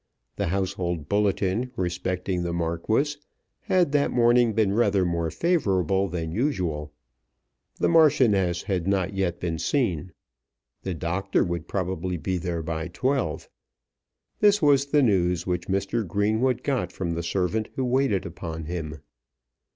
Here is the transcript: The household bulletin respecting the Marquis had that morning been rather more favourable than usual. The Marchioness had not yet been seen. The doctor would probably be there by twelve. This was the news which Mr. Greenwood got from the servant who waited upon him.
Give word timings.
The 0.35 0.47
household 0.47 1.07
bulletin 1.07 1.69
respecting 1.75 2.41
the 2.41 2.53
Marquis 2.53 3.17
had 3.59 3.91
that 3.91 4.09
morning 4.09 4.53
been 4.53 4.73
rather 4.73 5.05
more 5.05 5.29
favourable 5.29 6.07
than 6.07 6.31
usual. 6.31 6.91
The 7.75 7.87
Marchioness 7.87 8.63
had 8.63 8.87
not 8.87 9.13
yet 9.13 9.39
been 9.39 9.59
seen. 9.59 10.11
The 10.81 10.95
doctor 10.95 11.43
would 11.43 11.67
probably 11.67 12.17
be 12.17 12.39
there 12.39 12.63
by 12.63 12.87
twelve. 12.87 13.47
This 14.39 14.59
was 14.59 14.87
the 14.87 15.03
news 15.03 15.45
which 15.45 15.67
Mr. 15.67 16.07
Greenwood 16.07 16.63
got 16.63 16.91
from 16.91 17.13
the 17.13 17.21
servant 17.21 17.69
who 17.75 17.85
waited 17.85 18.25
upon 18.25 18.65
him. 18.65 19.01